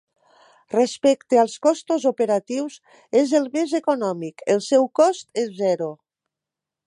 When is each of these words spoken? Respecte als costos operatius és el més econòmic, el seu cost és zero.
Respecte 0.75 1.41
als 1.41 1.57
costos 1.65 2.07
operatius 2.11 2.79
és 3.21 3.35
el 3.41 3.45
més 3.59 3.77
econòmic, 3.81 4.45
el 4.57 4.65
seu 4.69 4.87
cost 5.01 5.43
és 5.45 5.55
zero. 5.61 5.93